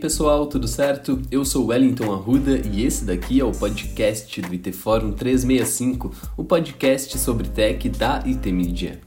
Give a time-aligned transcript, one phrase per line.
[0.00, 1.20] Pessoal, tudo certo?
[1.28, 6.44] Eu sou Wellington Arruda e esse daqui é o podcast do IT Fórum 365, o
[6.44, 9.00] podcast sobre tech da IT Media.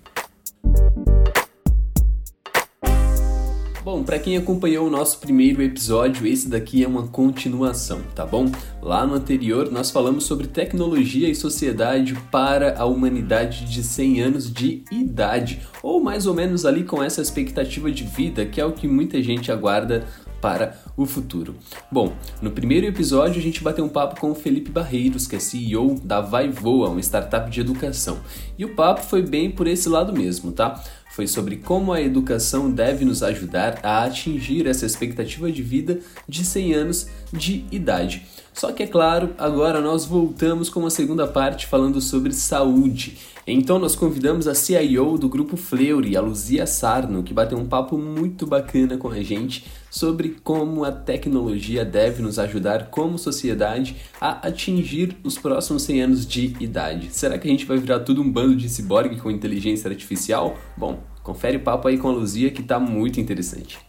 [3.85, 8.51] Bom, para quem acompanhou o nosso primeiro episódio, esse daqui é uma continuação, tá bom?
[8.81, 14.53] Lá no anterior nós falamos sobre tecnologia e sociedade para a humanidade de 100 anos
[14.53, 18.73] de idade, ou mais ou menos ali com essa expectativa de vida, que é o
[18.73, 20.05] que muita gente aguarda
[20.41, 21.55] para o futuro.
[21.91, 25.39] Bom, no primeiro episódio a gente bateu um papo com o Felipe Barreiros, que é
[25.39, 28.17] CEO da Vai Voa, uma startup de educação.
[28.57, 30.83] E o papo foi bem por esse lado mesmo, tá?
[31.11, 36.45] Foi sobre como a educação deve nos ajudar a atingir essa expectativa de vida de
[36.45, 38.25] 100 anos de idade.
[38.53, 43.17] Só que é claro, agora nós voltamos com a segunda parte falando sobre saúde.
[43.45, 47.97] Então nós convidamos a CIO do grupo Fleury, a Luzia Sarno, que bateu um papo
[47.97, 54.47] muito bacana com a gente sobre como a tecnologia deve nos ajudar como sociedade a
[54.47, 57.09] atingir os próximos 100 anos de idade.
[57.11, 60.57] Será que a gente vai virar tudo um bando de ciborgue com inteligência artificial?
[60.77, 63.79] Bom, confere o papo aí com a Luzia que está muito interessante.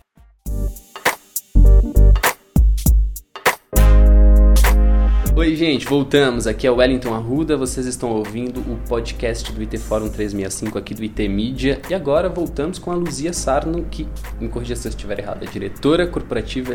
[5.34, 6.47] Oi, gente, voltamos.
[6.47, 7.56] Aqui é o Wellington Arruda.
[7.56, 11.80] Vocês estão ouvindo o podcast do IT Fórum 365 aqui do IT Media.
[11.89, 14.06] E agora voltamos com a Luzia Sarno, que,
[14.39, 16.74] me corrija se eu estiver errado, é diretora corporativa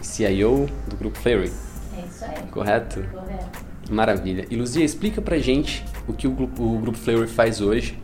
[0.00, 1.52] CIO do Grupo Fleury.
[1.96, 2.46] É isso aí.
[2.50, 3.02] Correto?
[3.12, 3.64] Correto.
[3.90, 4.46] Maravilha.
[4.48, 7.98] E Luzia, explica pra gente o que o Grupo, o grupo Fleury faz hoje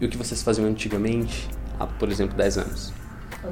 [0.00, 2.92] e o que vocês faziam antigamente, há, por exemplo, 10 anos.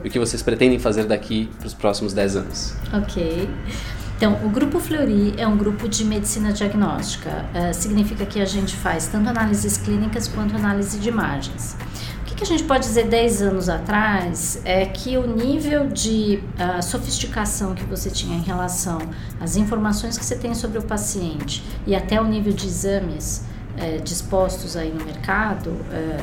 [0.03, 2.75] E o que vocês pretendem fazer daqui para os próximos 10 anos.
[2.93, 3.49] Ok.
[4.17, 7.45] Então, o Grupo Fleury é um grupo de medicina diagnóstica.
[7.55, 11.77] Uh, significa que a gente faz tanto análises clínicas quanto análise de imagens.
[12.23, 16.43] O que, que a gente pode dizer 10 anos atrás é que o nível de
[16.59, 18.99] uh, sofisticação que você tinha em relação
[19.39, 23.45] às informações que você tem sobre o paciente e até o nível de exames
[23.77, 25.77] uh, dispostos aí no mercado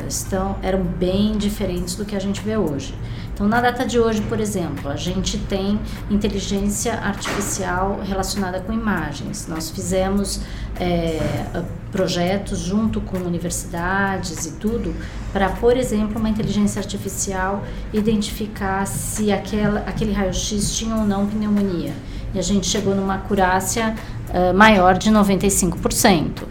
[0.07, 2.93] estão, eram bem diferentes do que a gente vê hoje.
[3.33, 9.47] Então, na data de hoje, por exemplo, a gente tem inteligência artificial relacionada com imagens.
[9.47, 10.39] Nós fizemos
[10.79, 11.19] é,
[11.91, 14.95] projetos junto com universidades e tudo
[15.31, 21.93] para, por exemplo, uma inteligência artificial identificar se aquela, aquele raio-x tinha ou não pneumonia.
[22.35, 23.95] E a gente chegou numa acurácia
[24.29, 26.43] uh, maior de 95%.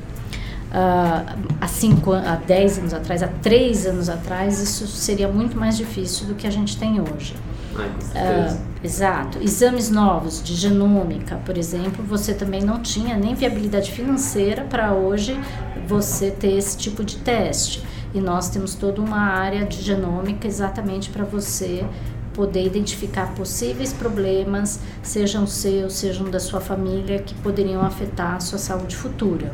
[0.73, 5.77] Uh, há, cinco, há 10 anos atrás, há 3 anos atrás, isso seria muito mais
[5.77, 7.37] difícil do que a gente tem hoje.
[7.77, 9.39] uh, exato.
[9.43, 15.39] Exames novos de genômica, por exemplo, você também não tinha nem viabilidade financeira para hoje
[15.87, 17.85] você ter esse tipo de teste.
[18.15, 21.85] E nós temos toda uma área de genômica exatamente para você
[22.33, 28.59] poder identificar possíveis problemas, sejam seus, sejam da sua família, que poderiam afetar a sua
[28.59, 29.53] saúde futura.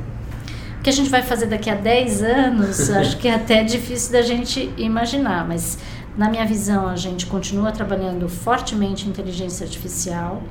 [0.88, 4.22] Que a gente vai fazer daqui a 10 anos, acho que é até difícil da
[4.22, 5.78] gente imaginar, mas
[6.16, 10.42] na minha visão a gente continua trabalhando fortemente em inteligência artificial.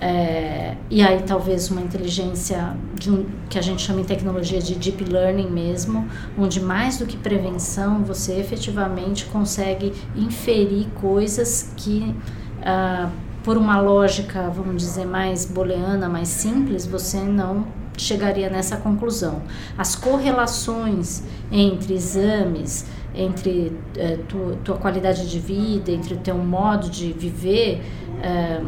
[0.00, 2.74] É, e aí talvez uma inteligência
[3.06, 6.08] um, que a gente chama em tecnologia de deep learning mesmo,
[6.38, 12.14] onde mais do que prevenção você efetivamente consegue inferir coisas que
[12.62, 13.10] uh,
[13.44, 17.66] por uma lógica, vamos dizer, mais booleana, mais simples, você não
[17.96, 19.42] chegaria nessa conclusão.
[19.76, 24.18] As correlações entre exames, entre eh,
[24.64, 27.82] tua, qualidade de vida, entre o teu modo de viver,
[28.22, 28.60] eh,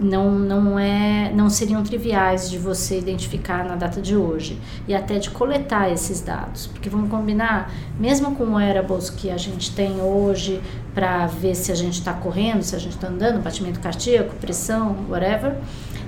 [0.00, 4.58] não, não, é, não seriam triviais de você identificar na data de hoje
[4.88, 9.36] e até de coletar esses dados, porque vamos combinar, mesmo com o wearables que a
[9.36, 10.60] gente tem hoje
[10.94, 14.96] para ver se a gente está correndo, se a gente está andando, batimento cardíaco, pressão,
[15.08, 15.56] whatever,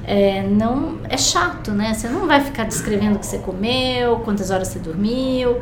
[0.07, 1.93] é, não é chato, né?
[1.93, 5.59] Você não vai ficar descrevendo o que você comeu, quantas horas você dormiu.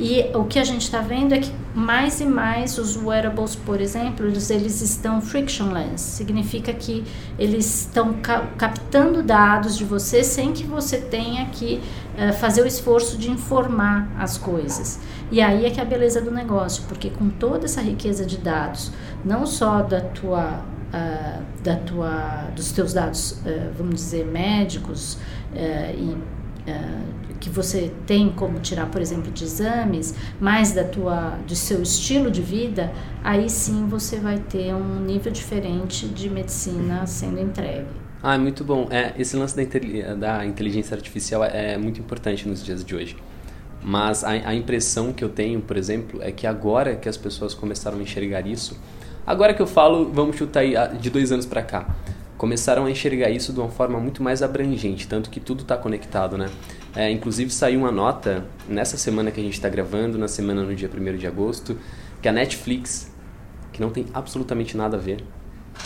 [0.00, 3.78] E o que a gente está vendo é que mais e mais os wearables, por
[3.80, 6.00] exemplo, eles, eles estão frictionless.
[6.00, 7.04] Significa que
[7.38, 11.78] eles estão ca captando dados de você sem que você tenha que
[12.16, 14.98] uh, fazer o esforço de informar as coisas.
[15.30, 18.38] E aí é que é a beleza do negócio, porque com toda essa riqueza de
[18.38, 18.90] dados,
[19.22, 20.62] não só da tua
[20.92, 26.42] uh, da tua, dos teus dados, uh, vamos dizer, médicos uh, e
[27.40, 32.30] que você tem como tirar, por exemplo, de exames, mais da tua, do seu estilo
[32.30, 32.92] de vida,
[33.24, 37.88] aí sim você vai ter um nível diferente de medicina sendo entregue.
[38.22, 38.86] Ah, muito bom.
[38.90, 43.16] É, esse lance da, da inteligência artificial é, é muito importante nos dias de hoje.
[43.82, 47.52] Mas a, a, impressão que eu tenho, por exemplo, é que agora que as pessoas
[47.52, 48.78] começaram a enxergar isso,
[49.26, 51.86] Agora que eu falo, vamos chutar aí de dois anos para cá.
[52.36, 56.36] Começaram a enxergar isso de uma forma muito mais abrangente, tanto que tudo está conectado,
[56.36, 56.50] né?
[56.94, 60.74] É, inclusive saiu uma nota nessa semana que a gente está gravando, na semana no
[60.74, 61.78] dia 1 de agosto,
[62.20, 63.12] que a Netflix,
[63.72, 65.24] que não tem absolutamente nada a ver,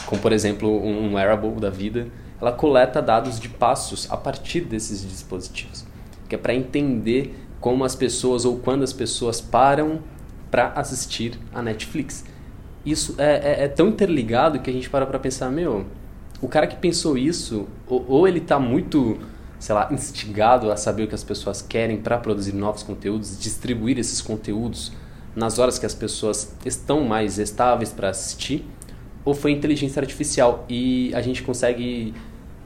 [0.07, 2.09] com por exemplo um wearable da vida,
[2.41, 5.85] ela coleta dados de passos a partir desses dispositivos,
[6.27, 10.01] que é para entender como as pessoas ou quando as pessoas param
[10.51, 12.25] para assistir a Netflix.
[12.87, 13.25] Isso é,
[13.63, 15.85] é, é, tão interligado que a gente para para pensar, meu,
[16.41, 19.19] o cara que pensou isso, ou, ou ele está muito,
[19.59, 23.99] sei lá, instigado a saber o que as pessoas querem para produzir novos conteúdos, distribuir
[23.99, 24.93] esses conteúdos
[25.35, 28.65] nas horas que as pessoas estão mais estáveis para assistir,
[29.25, 32.15] ou foi inteligência artificial e a gente consegue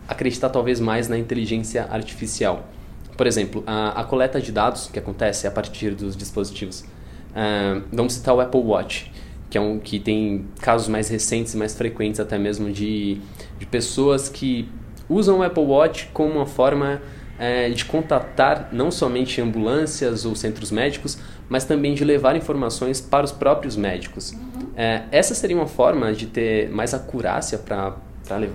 [0.07, 2.69] acreditar talvez mais na inteligência artificial.
[3.17, 6.83] Por exemplo, a, a coleta de dados que acontece a partir dos dispositivos.
[7.31, 9.11] Uh, vamos citar o Apple Watch,
[9.51, 13.19] que é um que tem casos mais recentes e mais frequentes até mesmo de,
[13.59, 14.69] de pessoas que
[15.09, 17.03] usam o Apple Watch como uma forma
[17.37, 21.19] é, de contatar não somente ambulâncias ou centros médicos,
[21.49, 24.33] mas também de levar informações para os próprios médicos.
[24.33, 24.69] Uhum.
[24.77, 27.97] É, essa seria uma forma de ter mais acurácia para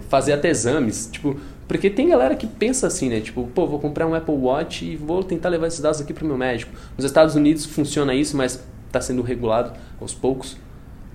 [0.08, 1.36] fazer até exames, tipo,
[1.68, 3.20] porque tem galera que pensa assim, né?
[3.20, 6.24] Tipo, pô, vou comprar um Apple Watch e vou tentar levar esses dados aqui para
[6.24, 6.72] o meu médico.
[6.96, 10.58] Nos Estados Unidos funciona isso, mas está sendo regulado aos poucos.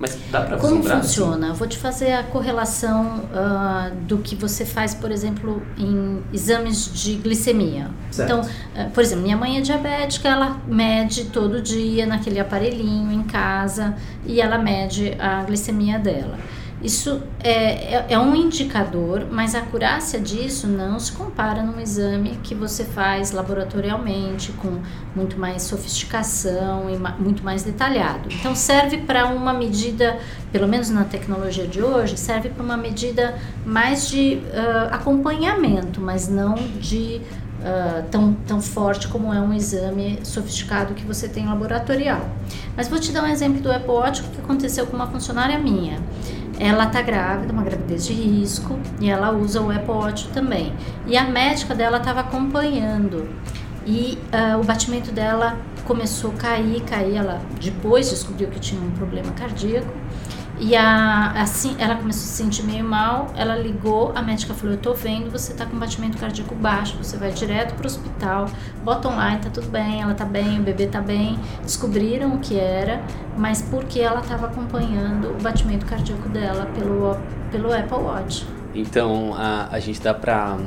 [0.00, 1.48] Mas dá para Como funciona?
[1.48, 1.58] Assim?
[1.58, 7.16] Vou te fazer a correlação uh, do que você faz, por exemplo, em exames de
[7.16, 7.90] glicemia.
[8.10, 8.32] Certo.
[8.32, 13.22] Então, uh, por exemplo, minha mãe é diabética, ela mede todo dia naquele aparelhinho em
[13.24, 13.94] casa
[14.24, 16.38] e ela mede a glicemia dela.
[16.82, 22.38] Isso é, é, é, um indicador, mas a acurácia disso não se compara num exame
[22.42, 24.80] que você faz laboratorialmente, com
[25.14, 28.30] muito mais sofisticação e ma muito mais detalhado.
[28.32, 30.18] Então, serve para uma medida,
[30.50, 33.36] pelo menos na tecnologia de hoje, serve para uma medida
[33.66, 37.20] mais de uh, acompanhamento, mas não de
[37.60, 42.26] Uh, tão, tão forte como é um exame sofisticado que você tem laboratorial.
[42.74, 46.00] Mas vou te dar um exemplo do Apple que aconteceu com uma funcionária minha.
[46.60, 50.74] Ela tá grávida, uma gravidez de risco, e ela usa o Watch também.
[51.06, 53.26] E a médica dela estava acompanhando.
[53.86, 57.16] E uh, o batimento dela começou a cair, cair.
[57.16, 59.90] Ela depois descobriu que tinha um problema cardíaco
[60.60, 64.74] e a, assim, ela começou a se sentir meio mal, ela ligou, a médica falou,
[64.74, 68.46] eu tô vendo, você tá com batimento cardíaco baixo, você vai direto pro hospital,
[68.84, 71.38] bota online, tá tudo bem, ela tá bem, o bebê tá bem.
[71.62, 73.02] Descobriram o que era,
[73.38, 77.16] mas porque ela estava acompanhando o batimento cardíaco dela pelo,
[77.50, 78.46] pelo Apple Watch.
[78.74, 80.58] Então, a, a gente dá pra,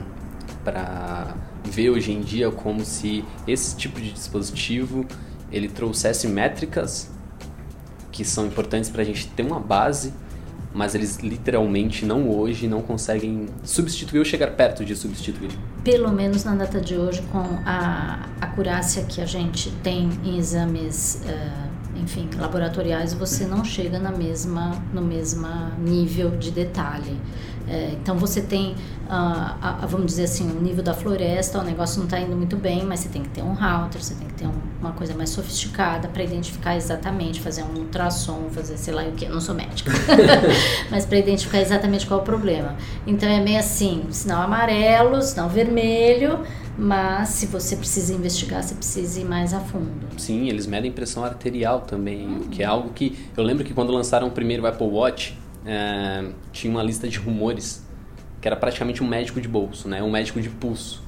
[0.64, 5.06] pra ver hoje em dia como se esse tipo de dispositivo
[5.52, 7.13] ele trouxesse métricas
[8.14, 10.14] que são importantes para a gente ter uma base,
[10.74, 15.52] mas eles literalmente não hoje não conseguem substituir ou chegar perto de substituir.
[15.84, 21.22] Pelo menos na data de hoje, com a acurácia que a gente tem em exames,
[21.26, 25.48] uh, enfim, laboratoriais, você não chega na mesma, no mesmo
[25.80, 27.20] nível de detalhe.
[27.68, 28.76] É, então você tem, uh,
[29.10, 32.84] a, vamos dizer assim, o nível da floresta, o negócio não está indo muito bem,
[32.86, 35.30] mas você tem que ter um router, você tem que ter um, uma coisa mais
[35.30, 39.92] sofisticada para identificar exatamente, fazer um ultrassom, fazer sei lá o que, não sou médica,
[40.92, 42.76] mas para identificar exatamente qual é o problema.
[43.08, 46.40] Então é meio assim, sinal amarelo, sinal vermelho,
[46.78, 50.08] mas se você precisa investigar, você precisa ir mais a fundo.
[50.18, 52.40] Sim, eles medem pressão arterial também, uhum.
[52.50, 56.72] que é algo que eu lembro que quando lançaram o primeiro Apple Watch, é, tinha
[56.72, 57.84] uma lista de rumores
[58.42, 60.04] que era praticamente um médico de bolso, né?
[60.04, 61.02] Um médico de pulso.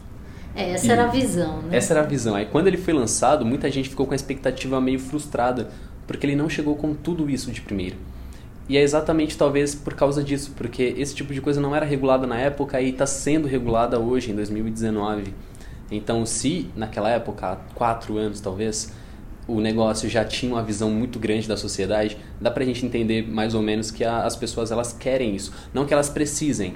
[0.55, 1.75] É, essa e era a visão, né?
[1.75, 2.35] Essa era a visão.
[2.35, 5.69] Aí quando ele foi lançado, muita gente ficou com a expectativa meio frustrada,
[6.07, 7.97] porque ele não chegou com tudo isso de primeira.
[8.69, 12.25] E é exatamente talvez por causa disso, porque esse tipo de coisa não era regulada
[12.25, 15.33] na época e está sendo regulada hoje, em 2019.
[15.91, 18.91] Então, se naquela época, há quatro anos talvez,
[19.47, 23.53] o negócio já tinha uma visão muito grande da sociedade, dá pra gente entender mais
[23.53, 26.75] ou menos que a, as pessoas elas querem isso, não que elas precisem.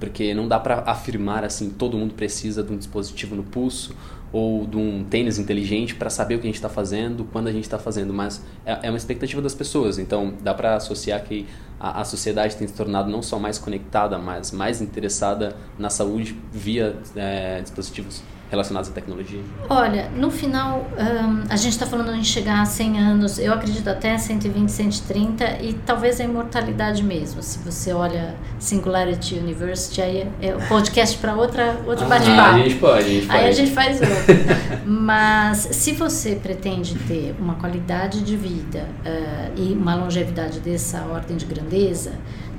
[0.00, 3.94] Porque não dá para afirmar assim, todo mundo precisa de um dispositivo no pulso
[4.32, 7.52] ou de um tênis inteligente para saber o que a gente está fazendo, quando a
[7.52, 9.98] gente está fazendo, mas é, é, uma expectativa das pessoas.
[9.98, 11.46] Então dá para associar que
[11.78, 16.36] a, a, sociedade tem se tornado não só mais conectada, mas mais interessada na saúde
[16.52, 19.40] via é, dispositivos relacionados à tecnologia?
[19.68, 23.88] Olha, no final, um, a gente está falando em chegar a 100 anos, eu acredito
[23.88, 27.42] até 120, 130 e talvez a imortalidade mesmo.
[27.42, 32.56] Se você olha Singularity University, aí é, é o podcast para outra, outro ah, bate-papo.
[32.56, 34.34] A gente pode, a gente Aí a gente faz outro.
[34.84, 41.36] Mas se você pretende ter uma qualidade de vida uh, e uma longevidade dessa ordem
[41.36, 42.12] de grandeza,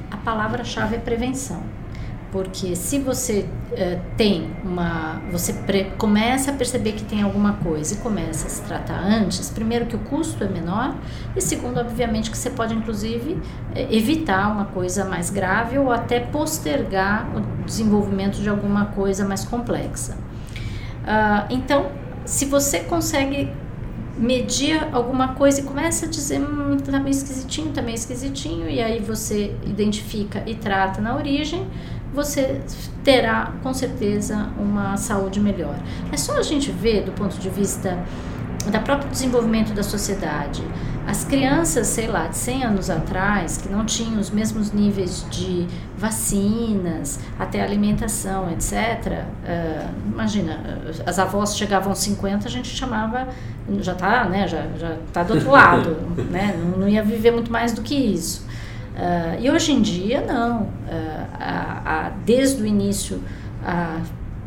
[0.09, 1.80] a palavra-chave é prevenção
[2.31, 5.53] porque se você uh, tem uma você
[5.97, 9.95] começa a perceber que tem alguma coisa e começa a se tratar antes primeiro que
[9.95, 10.95] o custo é menor
[11.35, 13.39] e segundo obviamente que você pode inclusive uh,
[13.89, 20.13] evitar uma coisa mais grave ou até postergar o desenvolvimento de alguma coisa mais complexa.
[21.03, 21.91] Uh, então
[22.25, 23.51] se você consegue
[24.17, 28.79] medir alguma coisa e começa a dizer hum, tá meio esquisitinho, tá meio esquisitinho e
[28.79, 31.65] aí você identifica e trata na origem
[32.13, 32.61] você
[33.03, 35.75] terá com certeza uma saúde melhor.
[36.11, 37.97] É só a gente ver do ponto de vista
[38.69, 40.63] da próprio desenvolvimento da sociedade.
[41.07, 45.67] As crianças, sei lá, de 100 anos atrás, que não tinham os mesmos níveis de
[45.97, 48.73] vacinas, até alimentação, etc.
[48.73, 50.59] Uh, imagina,
[51.05, 53.27] as avós chegavam aos 50, a gente chamava,
[53.79, 55.97] já está né, já, já tá do outro lado,
[56.29, 58.45] né, não, não ia viver muito mais do que isso.
[58.95, 60.63] Uh, e hoje em dia, não.
[60.63, 63.21] Uh, a, desde o início,
[63.63, 64.01] a,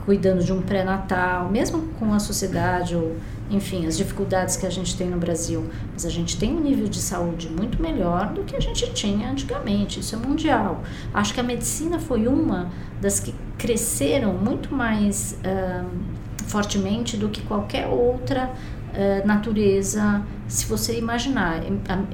[0.05, 3.17] cuidando de um pré-natal, mesmo com a sociedade ou,
[3.51, 6.87] enfim, as dificuldades que a gente tem no Brasil, mas a gente tem um nível
[6.87, 10.01] de saúde muito melhor do que a gente tinha antigamente.
[10.01, 10.83] Isso é mundial.
[11.13, 15.89] Acho que a medicina foi uma das que cresceram muito mais uh,
[16.47, 18.51] fortemente do que qualquer outra
[19.25, 21.63] natureza, se você imaginar.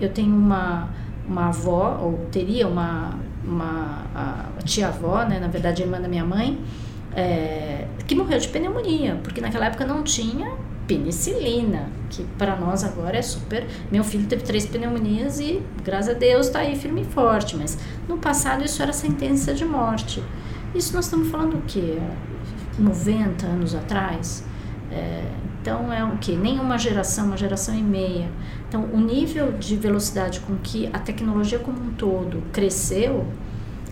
[0.01, 0.89] Eu tenho uma
[1.31, 3.15] uma avó, ou teria uma,
[3.51, 6.59] uma tia-avó, né, na verdade, irmã da minha mãe,
[7.15, 10.53] é, que morreu de pneumonia, porque naquela época não tinha
[10.87, 13.65] penicilina, que para nós agora é super.
[13.93, 17.79] Meu filho teve três pneumonias e, graças a Deus, está aí firme e forte, mas
[18.09, 20.23] no passado isso era sentença de morte.
[20.75, 21.99] Isso nós estamos falando o quê?
[22.79, 24.45] 90 anos atrás?
[24.91, 25.25] É,
[25.61, 26.35] então é o que?
[26.35, 28.29] Nenhuma geração, uma geração e meia.
[28.71, 33.27] Então o nível de velocidade com que a tecnologia como um todo cresceu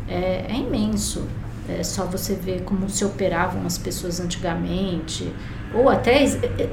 [0.07, 1.27] é, é imenso.
[1.69, 5.31] É só você ver como se operavam as pessoas antigamente,
[5.75, 6.23] ou até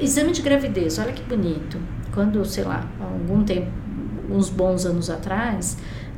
[0.00, 0.98] exame de gravidez.
[1.00, 1.78] Olha que bonito.
[2.14, 3.66] Quando, sei lá, algum tempo,
[4.30, 5.76] uns bons anos atrás,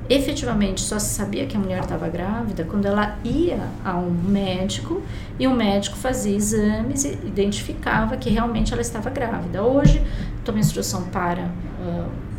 [0.09, 5.03] efetivamente só se sabia que a mulher estava grávida quando ela ia a um médico
[5.39, 9.63] e o médico fazia exames e identificava que realmente ela estava grávida.
[9.63, 10.01] Hoje,
[10.45, 11.51] tua menstruação para,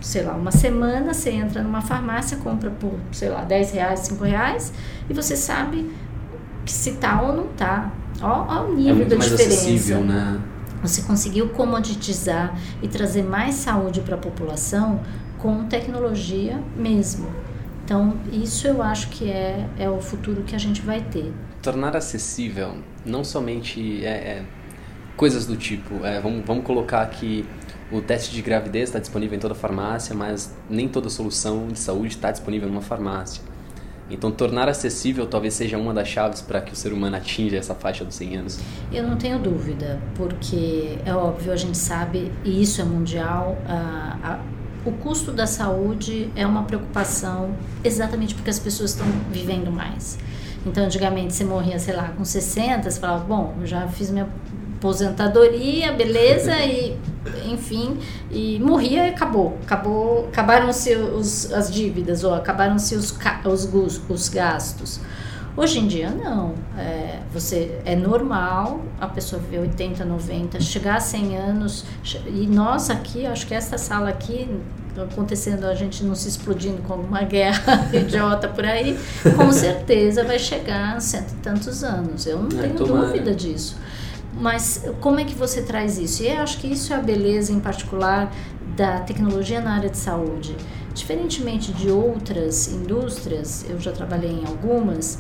[0.01, 4.23] sei lá, uma semana, você entra numa farmácia, compra por, sei lá, 10 reais, 5
[4.23, 4.73] reais
[5.09, 5.89] e você sabe
[6.65, 7.91] que se tá ou não tá.
[8.21, 9.55] Ó, ó o nível é da mais diferença.
[9.55, 10.39] Acessível, né?
[10.81, 15.01] Você conseguiu comoditizar e trazer mais saúde para a população
[15.37, 17.27] com tecnologia mesmo.
[17.83, 21.33] Então, isso eu acho que é, é o futuro que a gente vai ter.
[21.61, 24.45] Tornar acessível não somente é, é
[25.17, 27.45] coisas do tipo, é, vamos, vamos colocar que
[27.91, 32.15] o teste de gravidez está disponível em toda farmácia, mas nem toda solução de saúde
[32.15, 33.41] está disponível numa farmácia.
[34.11, 37.75] Então, tornar acessível talvez seja uma das chaves para que o ser humano atinja essa
[37.75, 38.59] faixa dos 100 anos.
[38.91, 44.17] Eu não tenho dúvida, porque é óbvio, a gente sabe, e isso é mundial, a,
[44.23, 47.53] a o custo da saúde é uma preocupação
[47.83, 50.17] exatamente porque as pessoas estão vivendo mais.
[50.65, 54.27] Então, antigamente você morria, sei lá, com 60, você falava, bom, já fiz minha
[54.77, 56.97] aposentadoria, beleza, e
[57.45, 57.97] enfim,
[58.31, 59.57] e morria e acabou.
[59.63, 60.93] acabou acabaram-se
[61.53, 63.17] as dívidas, ou acabaram-se os,
[63.73, 64.99] os, os gastos.
[65.57, 66.53] Hoje em dia, não.
[66.77, 71.85] É, você, é normal a pessoa viver 80, 90, chegar a 100 anos.
[72.27, 74.49] E nós aqui, acho que essa sala aqui,
[74.97, 78.97] acontecendo, a gente não se explodindo com uma guerra idiota por aí,
[79.35, 82.25] com certeza vai chegar a cento e tantos anos.
[82.25, 83.07] Eu não é, tenho tomara.
[83.07, 83.75] dúvida disso.
[84.33, 86.23] Mas como é que você traz isso?
[86.23, 88.31] E eu acho que isso é a beleza, em particular,
[88.75, 90.55] da tecnologia na área de saúde.
[90.93, 95.19] Diferentemente de outras indústrias, eu já trabalhei em algumas,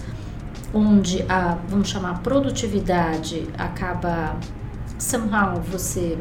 [0.73, 4.37] onde a, vamos chamar, produtividade acaba,
[4.97, 6.17] somehow, você,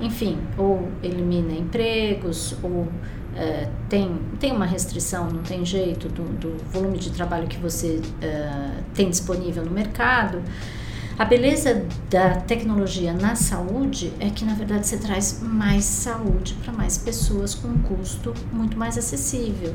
[0.00, 2.88] enfim, ou elimina empregos, ou
[3.36, 8.00] é, tem, tem uma restrição, não tem jeito, do, do volume de trabalho que você
[8.20, 10.42] é, tem disponível no mercado.
[11.18, 16.72] A beleza da tecnologia na saúde é que, na verdade, você traz mais saúde para
[16.72, 19.74] mais pessoas com um custo muito mais acessível.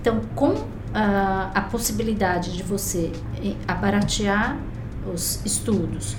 [0.00, 0.54] Então, com
[0.94, 3.12] a, a possibilidade de você
[3.44, 4.58] eh, abaratear
[5.12, 6.16] os estudos,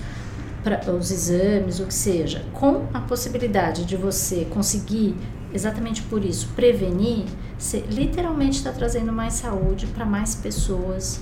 [0.64, 5.16] pra, os exames, o que seja, com a possibilidade de você conseguir,
[5.52, 7.26] exatamente por isso, prevenir,
[7.58, 11.20] você literalmente está trazendo mais saúde para mais pessoas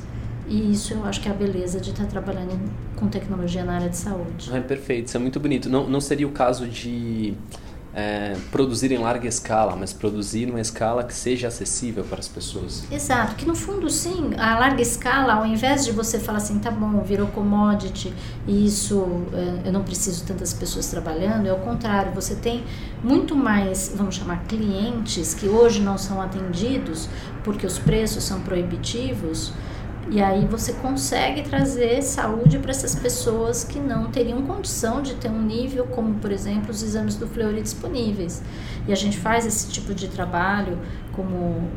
[0.49, 2.59] E isso eu acho que é a beleza de estar trabalhando
[2.95, 4.49] com tecnologia na área de saúde.
[4.51, 5.69] É perfeito, isso é muito bonito.
[5.69, 7.35] Não, não seria o caso de
[7.93, 12.83] é, produzir em larga escala, mas produzir numa escala que seja acessível para as pessoas.
[12.91, 16.71] Exato, que no fundo sim, a larga escala, ao invés de você falar assim, tá
[16.71, 18.13] bom, virou commodity
[18.47, 22.63] e isso é, eu não preciso tantas pessoas trabalhando, é o contrário, você tem
[23.03, 27.09] muito mais, vamos chamar, clientes que hoje não são atendidos
[27.43, 29.51] porque os preços são proibitivos
[30.11, 35.29] e aí você consegue trazer saúde para essas pessoas que não teriam condição de ter
[35.29, 38.41] um nível como, por exemplo, os exames do Fleury disponíveis.
[38.87, 40.79] E a gente faz esse tipo de trabalho
[41.11, 41.69] como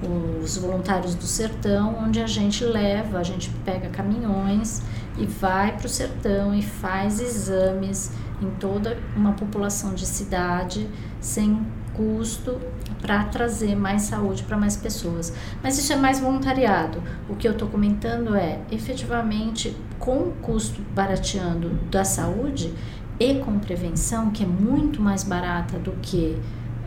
[0.43, 4.83] os voluntários do sertão, onde a gente leva, a gente pega caminhões
[5.19, 10.89] e vai para o sertão e faz exames em toda uma população de cidade
[11.21, 12.59] sem custo
[13.03, 15.35] para trazer mais saúde para mais pessoas.
[15.63, 17.03] Mas isso é mais voluntariado.
[17.29, 22.73] O que eu estou comentando é, efetivamente, com o custo barateando da saúde
[23.19, 26.41] e com prevenção, que é muito mais barata do que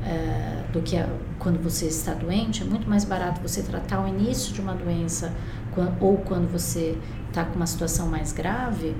[0.03, 1.07] é, do que a,
[1.39, 5.33] quando você está doente, é muito mais barato você tratar o início de uma doença
[5.99, 8.95] ou quando você está com uma situação mais grave,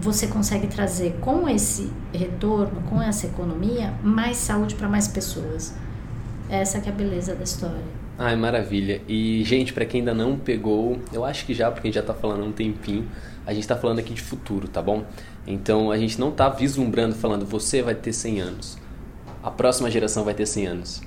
[0.00, 5.74] você consegue trazer com esse retorno, com essa economia, mais saúde para mais pessoas.
[6.48, 7.82] Essa que é a beleza da história.
[8.18, 9.00] Ai, maravilha.
[9.08, 12.02] E, gente, para quem ainda não pegou, eu acho que já, porque a gente já
[12.02, 13.08] tá falando há um tempinho,
[13.46, 15.04] a gente tá falando aqui de futuro, tá bom?
[15.46, 18.78] Então, a gente não tá vislumbrando falando, você vai ter 100 anos.
[19.42, 21.02] A próxima geração vai ter 100 anos.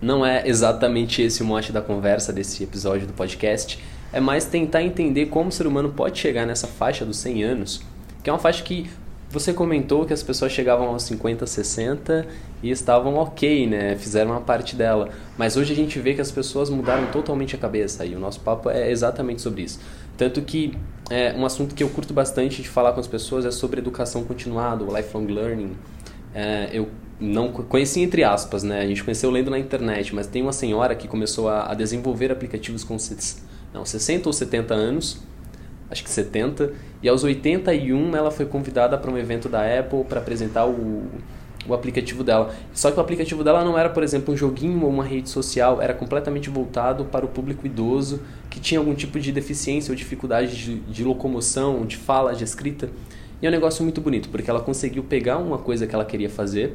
[0.00, 3.82] Não é exatamente esse o mote da conversa desse episódio do podcast.
[4.12, 7.94] É mais tentar entender como o ser humano pode chegar nessa faixa dos 100 anos
[8.24, 8.90] que é uma faixa que
[9.34, 12.26] você comentou que as pessoas chegavam aos 50, 60
[12.62, 13.96] e estavam ok, né?
[13.96, 15.10] Fizeram uma parte dela.
[15.36, 18.40] Mas hoje a gente vê que as pessoas mudaram totalmente a cabeça e o nosso
[18.40, 19.80] papo é exatamente sobre isso.
[20.16, 20.78] Tanto que
[21.10, 24.24] é, um assunto que eu curto bastante de falar com as pessoas é sobre educação
[24.24, 25.72] continuada, o lifelong learning.
[26.32, 26.88] É, eu
[27.20, 28.80] não conheci entre aspas, né?
[28.80, 32.30] A gente conheceu lendo na internet, mas tem uma senhora que começou a, a desenvolver
[32.30, 32.96] aplicativos com
[33.72, 35.20] não, 60 ou 70 anos
[35.90, 36.72] acho que 70,
[37.04, 41.02] e aos 81 ela foi convidada para um evento da Apple para apresentar o,
[41.68, 42.54] o aplicativo dela.
[42.72, 45.82] Só que o aplicativo dela não era, por exemplo, um joguinho ou uma rede social,
[45.82, 50.56] era completamente voltado para o público idoso que tinha algum tipo de deficiência ou dificuldade
[50.56, 52.88] de, de locomoção, de fala, de escrita.
[53.42, 56.30] E é um negócio muito bonito, porque ela conseguiu pegar uma coisa que ela queria
[56.30, 56.74] fazer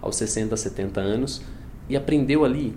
[0.00, 1.42] aos 60, 70 anos
[1.86, 2.74] e aprendeu ali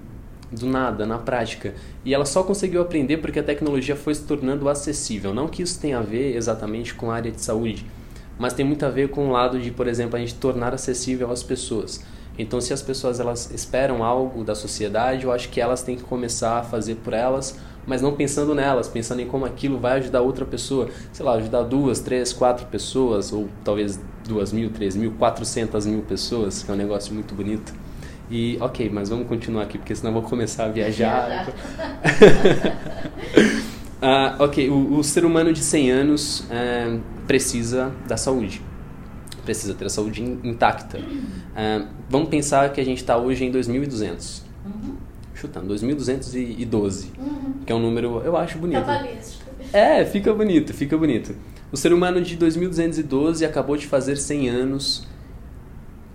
[0.52, 1.74] do nada, na prática.
[2.04, 5.34] E ela só conseguiu aprender porque a tecnologia foi se tornando acessível.
[5.34, 7.86] Não que isso tenha a ver exatamente com a área de saúde,
[8.38, 11.32] mas tem muito a ver com o lado de, por exemplo, a gente tornar acessível
[11.32, 12.04] às pessoas.
[12.38, 16.04] Então, se as pessoas elas esperam algo da sociedade, eu acho que elas têm que
[16.04, 20.22] começar a fazer por elas, mas não pensando nelas, pensando em como aquilo vai ajudar
[20.22, 20.88] outra pessoa.
[21.12, 26.02] Sei lá, ajudar duas, três, quatro pessoas, ou talvez duas mil, três mil, quatrocentas mil
[26.02, 27.74] pessoas, que é um negócio muito bonito.
[28.30, 31.48] E, ok, mas vamos continuar aqui, porque senão eu vou começar a viajar.
[34.02, 38.62] ah, ok, o, o, ser humano de 100 anos é, precisa da saúde.
[39.44, 41.00] Precisa ter a saúde intacta.
[41.56, 44.44] É, vamos pensar que a gente está hoje em 2200.
[44.64, 44.96] Uhum.
[45.34, 47.12] Chutando, 2212.
[47.18, 47.54] Uhum.
[47.66, 48.80] Que é um número, eu acho bonito.
[48.80, 49.50] Cabalístico.
[49.74, 51.36] É, fica bonito, fica bonito.
[51.72, 55.08] O ser humano de 2212 acabou de fazer 100 anos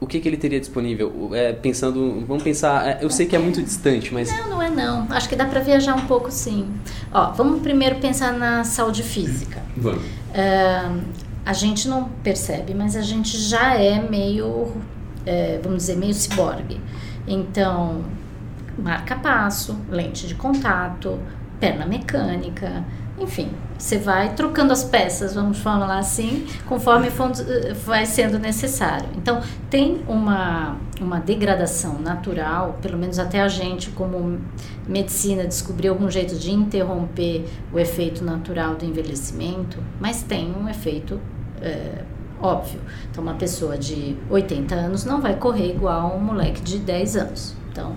[0.04, 1.30] o que, que ele teria disponível?
[1.32, 4.30] É, pensando, vamos pensar, é, eu sei que é muito distante, mas...
[4.30, 5.06] Não, não é não.
[5.10, 6.68] Acho que dá para viajar um pouco sim.
[7.12, 9.62] Ó, vamos primeiro pensar na saúde física.
[9.76, 10.02] Vamos.
[11.46, 14.72] A gente não percebe, mas a gente já é meio,
[15.26, 16.80] é, vamos dizer, meio ciborgue.
[17.26, 18.02] Então,
[18.78, 21.18] marca-passo, lente de contato,
[21.60, 22.84] perna mecânica,
[23.18, 27.08] enfim, você vai trocando as peças, vamos falar assim, conforme
[27.84, 29.08] vai sendo necessário.
[29.16, 34.40] Então, tem uma, uma degradação natural, pelo menos até a gente, como
[34.86, 41.20] medicina, descobriu algum jeito de interromper o efeito natural do envelhecimento, mas tem um efeito
[41.62, 42.02] é,
[42.40, 42.80] óbvio.
[43.10, 47.56] Então, uma pessoa de 80 anos não vai correr igual um moleque de 10 anos.
[47.70, 47.94] Então,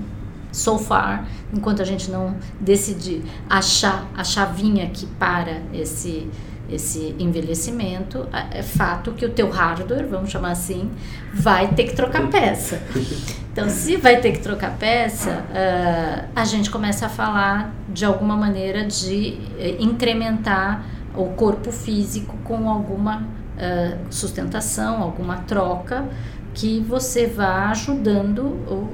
[0.57, 6.27] so far, enquanto a gente não decidir achar a chavinha que para esse
[6.69, 10.91] esse envelhecimento, é fato que o teu hardware, vamos chamar assim,
[11.33, 12.81] vai ter que trocar peça.
[13.57, 18.37] Então, se vai ter que trocar peça, uh, a gente começa a falar de alguma
[18.37, 26.05] maneira de uh, incrementar o corpo físico com alguma uh, sustentação, alguma troca
[26.53, 28.87] que você vá ajudando o,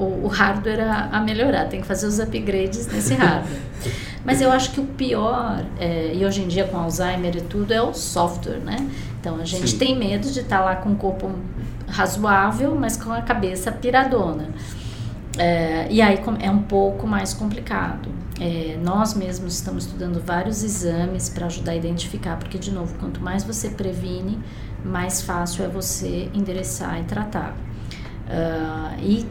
[0.00, 3.60] o, o hardware a, a, melhorar, tem que fazer os upgrades nesse hardware.
[4.24, 7.72] Mas eu acho que o pior, é, e hoje em dia com Alzheimer e tudo,
[7.72, 8.76] é o software, né?
[9.18, 9.78] Então a gente Sim.
[9.78, 11.30] tem medo de estar tá lá com o corpo
[11.88, 14.48] razoável, mas com a cabeça piradona.
[15.38, 18.10] É, e aí é um pouco mais complicado.
[18.38, 23.20] É, nós mesmos estamos estudando vários exames para ajudar a identificar, porque, de novo, quanto
[23.20, 24.38] mais você previne,
[24.84, 27.54] mais fácil é você endereçar e tratar.
[28.30, 29.26] Uh, e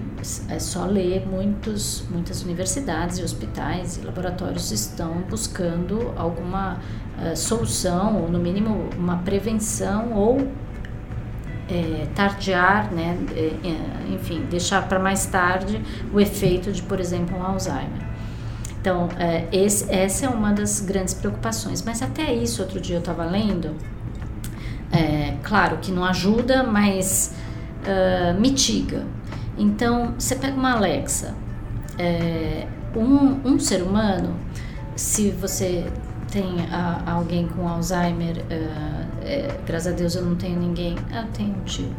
[0.50, 6.80] é só ler, muitos, muitas universidades e hospitais e laboratórios estão buscando alguma
[7.18, 10.46] uh, solução, ou no mínimo uma prevenção ou
[11.70, 15.82] é, tardiar, né, é, é enfim, deixar para mais tarde
[16.12, 18.10] o efeito de, por exemplo, um Alzheimer.
[18.82, 21.82] Então, é, esse, essa é uma das grandes preocupações.
[21.84, 23.76] Mas até isso, outro dia eu estava lendo,
[24.92, 27.36] é, claro que não ajuda, mas
[27.84, 29.06] uh, mitiga.
[29.58, 31.36] Então, você pega uma Alexa,
[31.98, 32.66] é,
[32.96, 34.36] um, um ser humano,
[34.96, 35.86] se você
[36.32, 41.22] tem a, alguém com Alzheimer, uh, é, graças a Deus eu não tenho ninguém, ah,
[41.22, 41.90] eu tenho um tio,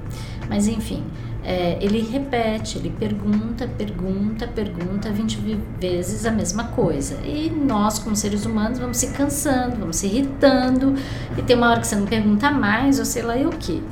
[0.48, 1.04] mas enfim,
[1.42, 5.38] é, ele repete, ele pergunta, pergunta, pergunta 20
[5.80, 7.14] vezes a mesma coisa.
[7.24, 10.94] E nós, como seres humanos, vamos se cansando, vamos se irritando,
[11.36, 13.82] e tem uma hora que você não pergunta mais, ou sei lá e o que.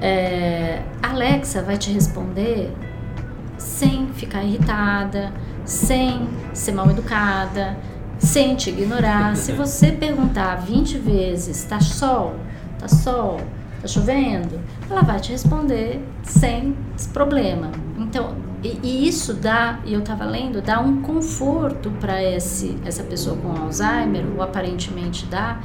[0.00, 2.72] É, Alexa vai te responder
[3.56, 5.32] sem ficar irritada,
[5.64, 7.76] sem ser mal educada,
[8.18, 9.36] sem te ignorar.
[9.36, 12.36] Se você perguntar 20 vezes, tá sol,
[12.78, 13.40] tá sol,
[13.82, 16.76] tá chovendo, ela vai te responder sem
[17.12, 17.70] problema.
[17.98, 23.36] Então, e, e isso dá, e eu estava lendo, dá um conforto para essa pessoa
[23.36, 25.60] com Alzheimer, ou aparentemente dá,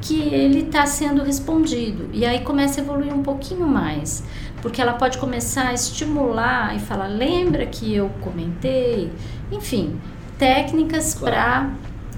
[0.00, 2.08] que ele está sendo respondido.
[2.12, 4.24] E aí começa a evoluir um pouquinho mais,
[4.62, 9.12] porque ela pode começar a estimular e falar: lembra que eu comentei?
[9.52, 10.00] Enfim,
[10.38, 11.34] técnicas claro.
[11.34, 11.70] para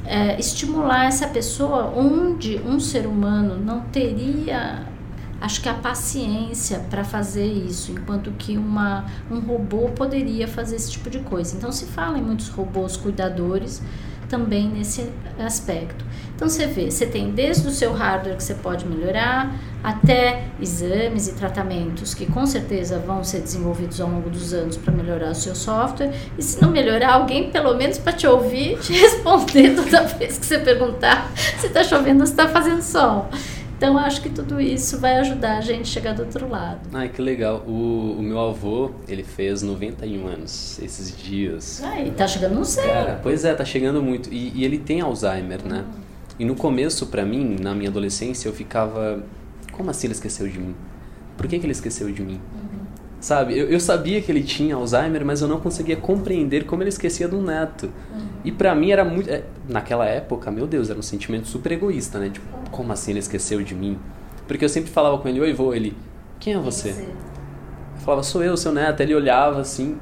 [0.04, 4.86] é, estimular essa pessoa onde um ser humano não teria
[5.40, 10.92] acho que a paciência para fazer isso, enquanto que uma, um robô poderia fazer esse
[10.92, 11.56] tipo de coisa.
[11.56, 13.82] Então se fala em muitos robôs cuidadores
[14.32, 16.02] também nesse aspecto.
[16.34, 21.28] Então você vê, você tem desde o seu hardware que você pode melhorar, até exames
[21.28, 25.34] e tratamentos que com certeza vão ser desenvolvidos ao longo dos anos para melhorar o
[25.34, 26.10] seu software.
[26.38, 30.46] E se não melhorar, alguém pelo menos para te ouvir, te responder toda vez que
[30.46, 33.28] você perguntar se está chovendo ou se está fazendo sol.
[33.82, 36.88] Então acho que tudo isso vai ajudar a gente a chegar do outro lado.
[36.92, 37.64] Ai, que legal.
[37.66, 41.82] O, o meu avô, ele fez 91 anos esses dias.
[41.82, 42.86] Ai, tá chegando no céu.
[42.86, 44.32] Cara, pois é, tá chegando muito.
[44.32, 45.84] E, e ele tem Alzheimer, né?
[46.38, 49.24] E no começo, para mim, na minha adolescência, eu ficava...
[49.72, 50.76] Como assim ele esqueceu de mim?
[51.36, 52.40] Por que, que ele esqueceu de mim?
[52.54, 52.86] Uhum.
[53.18, 56.88] Sabe, eu, eu sabia que ele tinha Alzheimer, mas eu não conseguia compreender como ele
[56.90, 57.86] esquecia do neto.
[58.14, 58.28] Uhum.
[58.44, 59.30] E para mim era muito.
[59.30, 62.30] É, naquela época, meu Deus, era um sentimento super egoísta, né?
[62.30, 63.98] Tipo, como assim ele esqueceu de mim?
[64.46, 65.96] Porque eu sempre falava com ele, oi, vô, ele,
[66.40, 66.90] quem é você?
[66.90, 69.00] Eu falava, sou eu, seu neto.
[69.00, 69.96] Ele olhava assim,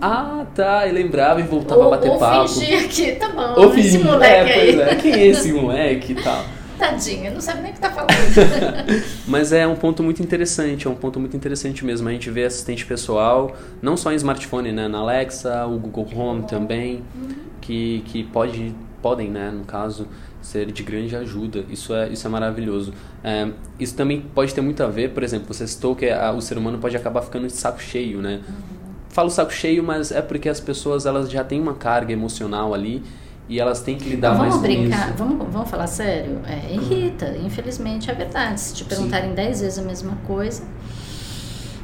[0.00, 2.48] ah, tá, e lembrava e voltava ou, a bater ou papo.
[2.48, 4.80] Fingia que, tá bom, ou esse moleque é, aí.
[4.80, 6.44] É, quem é esse moleque e tal.
[6.78, 8.10] Tadinha, não sabe nem o que tá falando.
[9.26, 12.06] Mas é um ponto muito interessante, é um ponto muito interessante mesmo.
[12.06, 14.86] A gente vê assistente pessoal, não só em smartphone, né?
[14.86, 17.28] Na Alexa, o Google Home também, uhum.
[17.66, 20.06] Que, que pode, podem, né, no caso,
[20.40, 21.64] ser de grande ajuda.
[21.68, 22.94] Isso é, isso é maravilhoso.
[23.24, 26.40] É, isso também pode ter muito a ver, por exemplo, você citou que a, o
[26.40, 28.40] ser humano pode acabar ficando de saco cheio, né?
[28.48, 28.54] Uhum.
[29.08, 33.02] Falo saco cheio, mas é porque as pessoas elas já têm uma carga emocional ali
[33.48, 35.18] e elas têm que lidar vamos mais brincar, com isso.
[35.18, 36.40] Vamos, vamos falar sério?
[36.46, 38.60] É, irrita, infelizmente é verdade.
[38.60, 40.62] Se te perguntarem dez vezes a mesma coisa,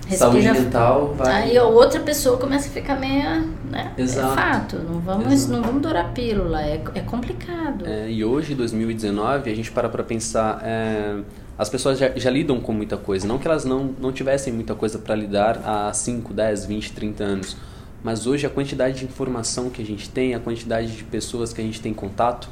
[0.06, 1.42] respira, Saúde mental vai...
[1.42, 3.44] Aí a outra pessoa começa a ficar meia...
[3.70, 3.92] Né?
[3.96, 4.32] É Exato.
[4.32, 5.52] É fato, não vamos, Exato.
[5.52, 7.86] não vamos dourar pílula, é, é complicado.
[7.86, 10.60] É, e hoje, 2019, a gente para para pensar...
[10.64, 11.16] É,
[11.58, 13.26] as pessoas já, já, lidam com muita coisa.
[13.28, 17.24] Não que elas não, não tivessem muita coisa para lidar há 5, 10, 20, 30
[17.24, 17.56] anos
[18.02, 21.60] mas hoje a quantidade de informação que a gente tem, a quantidade de pessoas que
[21.60, 22.48] a gente tem contato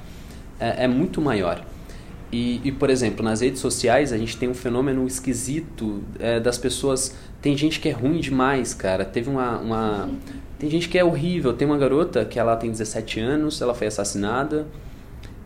[0.58, 1.64] é, é muito maior.
[2.32, 6.56] E, e, por exemplo, nas redes sociais a gente tem um fenômeno esquisito é, das
[6.56, 7.16] pessoas.
[7.42, 9.04] Tem gente que é ruim demais, cara.
[9.04, 10.08] Teve uma, uma.
[10.58, 11.52] Tem gente que é horrível.
[11.52, 14.66] Tem uma garota que ela tem 17 anos, ela foi assassinada.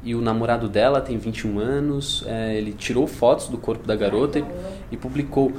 [0.03, 2.23] E o namorado dela tem 21 anos.
[2.27, 4.45] É, ele tirou fotos do corpo da garota e,
[4.93, 5.53] e publicou.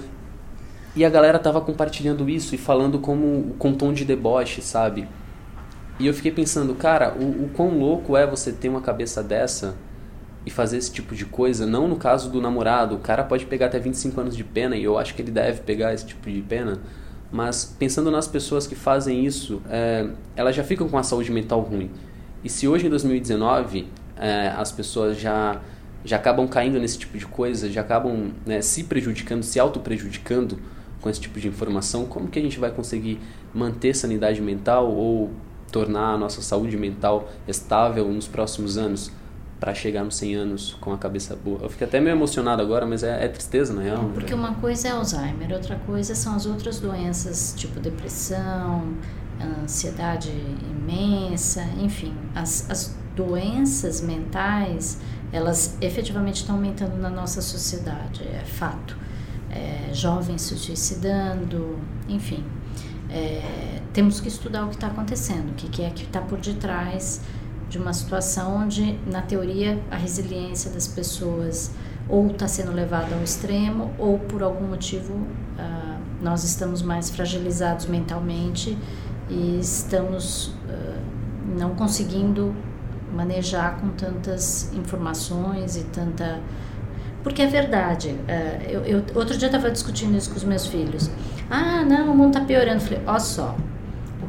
[0.95, 5.07] E a galera tava compartilhando isso e falando como com tom de deboche, sabe?
[5.99, 9.75] E eu fiquei pensando, cara, o, o quão louco é você ter uma cabeça dessa
[10.45, 11.65] e fazer esse tipo de coisa.
[11.65, 14.83] Não no caso do namorado, o cara pode pegar até 25 anos de pena e
[14.83, 16.79] eu acho que ele deve pegar esse tipo de pena.
[17.31, 21.61] Mas pensando nas pessoas que fazem isso, é, elas já ficam com a saúde mental
[21.61, 21.89] ruim.
[22.43, 25.59] E se hoje em 2019 é, as pessoas já
[26.05, 30.59] já acabam caindo nesse tipo de coisa, já acabam né, se prejudicando, se auto-prejudicando
[31.01, 33.19] com esse tipo de informação, como que a gente vai conseguir
[33.51, 35.31] manter sanidade mental ou
[35.71, 39.11] tornar a nossa saúde mental estável nos próximos anos?
[39.65, 41.57] Para chegar nos 100 anos com a cabeça boa.
[41.63, 44.11] Eu fico até meio emocionado agora, mas é, é tristeza, na real.
[44.13, 48.93] Porque uma coisa é Alzheimer, outra coisa são as outras doenças, tipo depressão,
[49.63, 50.29] ansiedade
[50.69, 52.13] imensa, enfim.
[52.35, 55.01] As, as doenças mentais,
[55.33, 58.95] elas efetivamente estão aumentando na nossa sociedade, é fato.
[59.49, 62.43] É, jovens se suicidando, enfim.
[63.09, 66.37] É, temos que estudar o que está acontecendo, o que, que é que está por
[66.39, 67.19] detrás
[67.75, 71.71] de uma situação onde, na teoria, a resiliência das pessoas
[72.07, 77.87] ou está sendo levada ao extremo ou por algum motivo uh, nós estamos mais fragilizados
[77.87, 78.77] mentalmente
[79.29, 81.01] e estamos uh,
[81.57, 82.55] não conseguindo
[83.13, 86.39] manejar com tantas informações e tanta.
[87.23, 88.09] Porque é verdade.
[88.09, 91.09] Uh, eu, eu, outro dia eu estava discutindo isso com os meus filhos.
[91.49, 92.79] Ah, não, o mundo está piorando.
[92.79, 93.57] Falei, ó só.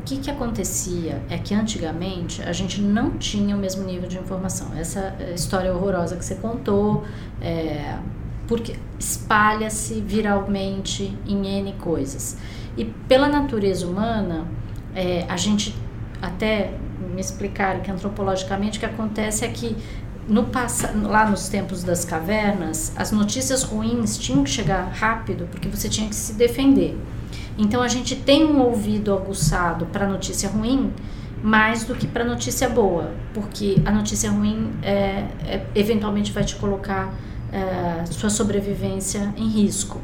[0.06, 4.68] Que, que acontecia é que antigamente a gente não tinha o mesmo nível de informação.
[4.76, 7.04] Essa história horrorosa que você contou,
[7.42, 7.98] é,
[8.46, 12.36] porque espalha-se viralmente em N coisas.
[12.76, 14.46] E pela natureza humana,
[14.94, 15.74] é, a gente
[16.22, 16.72] até
[17.12, 19.76] me explicaram que antropologicamente o que acontece é que
[20.28, 25.68] no passado, lá nos tempos das cavernas, as notícias ruins tinham que chegar rápido porque
[25.68, 26.96] você tinha que se defender.
[27.58, 30.92] Então a gente tem um ouvido aguçado para notícia ruim
[31.42, 36.56] mais do que para notícia boa, porque a notícia ruim é, é, eventualmente vai te
[36.56, 37.14] colocar
[37.52, 40.00] é, sua sobrevivência em risco.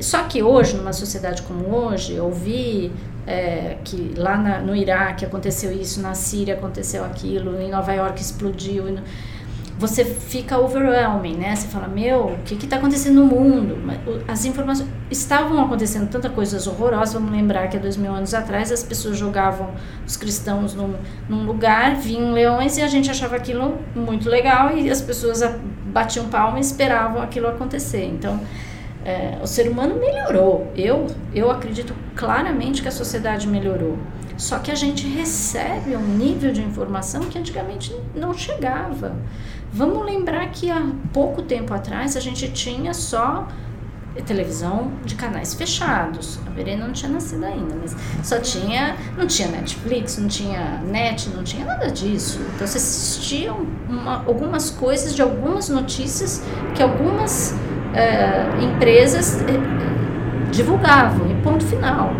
[0.00, 2.92] Só que hoje, numa sociedade como hoje, ouvir
[3.26, 8.20] é, que lá na, no Iraque aconteceu isso, na Síria aconteceu aquilo, em Nova York
[8.20, 8.86] explodiu.
[9.76, 11.56] Você fica overwhelming, né?
[11.56, 13.76] Você fala, meu, o que está acontecendo no mundo?
[14.28, 17.14] As informações estavam acontecendo tanta coisas horrorosas.
[17.14, 19.70] Vamos lembrar que há dois mil anos atrás as pessoas jogavam
[20.06, 20.94] os cristãos num,
[21.28, 25.42] num lugar, vinham leões e a gente achava aquilo muito legal e as pessoas
[25.86, 28.04] batiam palma e esperavam aquilo acontecer.
[28.04, 28.40] Então,
[29.04, 30.72] é, o ser humano melhorou.
[30.76, 33.98] Eu, eu acredito claramente que a sociedade melhorou.
[34.36, 39.16] Só que a gente recebe um nível de informação que antigamente não chegava.
[39.76, 43.48] Vamos lembrar que há pouco tempo atrás a gente tinha só
[44.24, 46.38] televisão de canais fechados.
[46.46, 51.28] A Verena não tinha nascido ainda, mas só tinha, não tinha Netflix, não tinha net,
[51.30, 52.38] não tinha nada disso.
[52.54, 53.52] Então você assistia
[53.88, 56.40] uma, algumas coisas de algumas notícias
[56.72, 62.12] que algumas uh, empresas uh, divulgavam, e ponto final.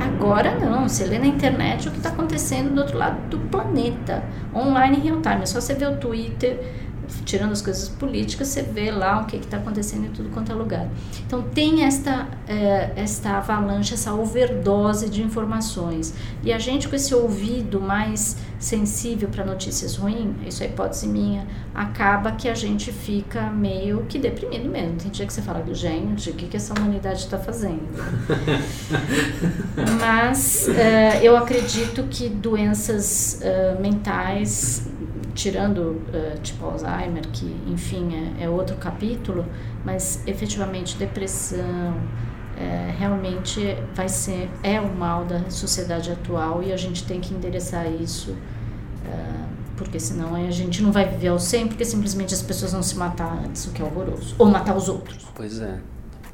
[0.00, 4.22] Agora não, você lê na internet o que está acontecendo do outro lado do planeta,
[4.54, 5.42] online real time.
[5.42, 6.60] É só você ver o Twitter
[7.24, 10.54] tirando as coisas políticas, você vê lá o que está acontecendo em tudo quanto é
[10.54, 10.88] lugar.
[11.26, 16.14] Então tem esta, é, esta avalanche, essa overdose de informações.
[16.42, 21.46] E a gente com esse ouvido mais sensível para notícias ruins, isso é hipótese minha,
[21.74, 24.96] acaba que a gente fica meio que deprimido mesmo.
[24.96, 27.86] Tem dia que você fala, gente, o que, que essa humanidade está fazendo?
[30.00, 34.88] Mas é, eu acredito que doenças é, mentais
[35.36, 39.46] tirando uh, tipo Alzheimer, que enfim é, é, outro capítulo,
[39.84, 41.94] mas efetivamente depressão
[42.56, 47.34] é, realmente vai ser é o mal da sociedade atual e a gente tem que
[47.34, 49.46] endereçar isso uh,
[49.76, 52.96] porque senão a gente não vai viver ao 100 porque simplesmente as pessoas vão se
[52.96, 55.26] matar antes, o que é horroroso, ou matar os outros.
[55.34, 55.78] Pois é.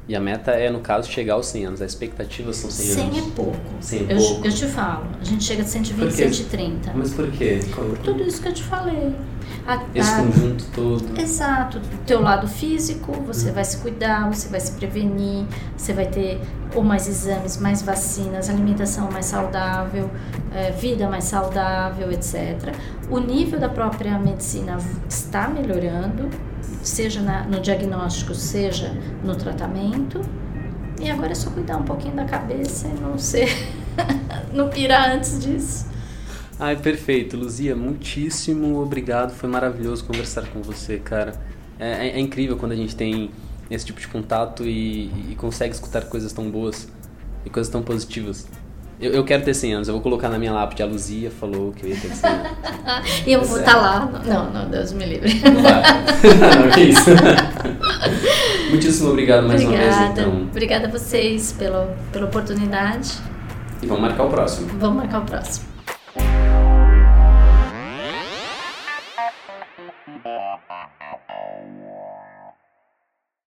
[0.07, 1.81] E a meta é, no caso, chegar aos 100 anos.
[1.81, 3.15] A expectativa são 100, 100 anos.
[3.15, 3.57] 100 é pouco.
[3.79, 4.47] 100 é pouco.
[4.47, 6.93] Eu, te falo, a gente chega de 120, 130.
[6.93, 7.59] Mas por quê?
[7.73, 9.15] Por tudo isso que eu te falei.
[9.65, 11.19] A, Esse a, conjunto todo.
[11.19, 11.77] Exato.
[11.77, 13.53] O teu lado físico, você hum.
[13.53, 15.45] vai se cuidar, você vai se prevenir,
[15.77, 16.41] você vai ter
[16.75, 20.09] ou mais exames, mais vacinas, alimentação mais saudável,
[20.53, 22.73] é, vida mais saudável, etc.
[23.09, 26.29] O nível da própria medicina está melhorando,
[26.83, 28.93] seja na, no diagnóstico, seja
[29.23, 30.21] no tratamento.
[31.01, 33.49] E agora é só cuidar um pouquinho da cabeça e não ser.
[34.53, 35.87] não pirar antes disso.
[36.59, 37.35] Ai, perfeito.
[37.35, 39.33] Luzia, muitíssimo obrigado.
[39.33, 41.33] Foi maravilhoso conversar com você, cara.
[41.79, 43.31] É, é, é incrível quando a gente tem
[43.69, 46.87] esse tipo de contato e, e, consegue escutar coisas tão boas
[47.45, 48.47] e coisas tão positivas.
[49.03, 50.81] Eu, eu, quero ter 100 anos, eu vou colocar na minha lápide.
[50.81, 52.51] A Luzia falou que eu ia ter 100 anos.
[53.27, 54.21] e eu vou estar tá lá.
[54.25, 55.41] Não, não, Deus me livre.
[55.43, 55.81] Não vai.
[56.63, 57.09] não, que isso.
[58.71, 59.89] Muitíssimo obrigado mais Obrigada.
[59.89, 60.41] uma vez, então.
[60.43, 63.11] Obrigada a vocês pela, pela oportunidade.
[63.81, 64.67] E vamos marcar o próximo.
[64.79, 65.72] Vamos marcar o próximo.